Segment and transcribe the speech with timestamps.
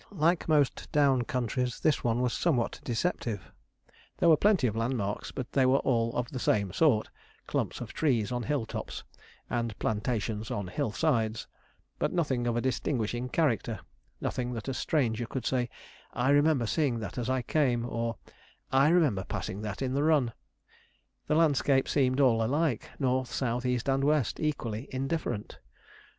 [0.17, 3.51] Like most down countries, this one was somewhat deceptive;
[4.17, 7.11] there were plenty of landmarks, but they were all the same sort
[7.45, 9.03] clumps of trees on hill tops,
[9.47, 11.45] and plantations on hill sides,
[11.99, 13.79] but nothing of a distinguishing character,
[14.19, 15.69] nothing that a stranger could say,
[16.13, 18.17] 'I remember seeing that as I came'; or,
[18.71, 20.33] 'I remember passing that in the run.'
[21.27, 25.59] The landscape seemed all alike: north, south, east, and west, equally indifferent.